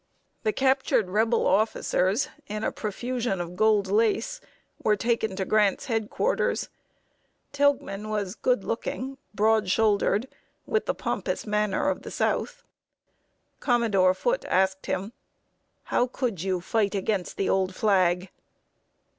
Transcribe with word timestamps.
The 0.41 0.51
captured 0.51 1.11
Rebel 1.11 1.45
officers, 1.45 2.27
in 2.47 2.63
a 2.63 2.71
profusion 2.71 3.39
of 3.39 3.55
gold 3.55 3.85
lace, 3.85 4.41
were 4.81 4.95
taken 4.95 5.35
to 5.35 5.45
Grant's 5.45 5.85
head 5.85 6.09
quarters. 6.09 6.69
Tilghman 7.53 8.09
was 8.09 8.33
good 8.33 8.63
looking, 8.63 9.19
broad 9.35 9.69
shouldered, 9.69 10.27
with 10.65 10.87
the 10.87 10.95
pompous 10.95 11.45
manner 11.45 11.87
of 11.87 12.01
the 12.01 12.09
South. 12.09 12.63
Commodore 13.59 14.15
Foote 14.15 14.45
asked 14.45 14.87
him: 14.87 15.13
"How 15.83 16.07
could 16.07 16.41
you 16.41 16.61
fight 16.61 16.95
against 16.95 17.37
the 17.37 17.47
old 17.49 17.75
flag?" 17.75 18.31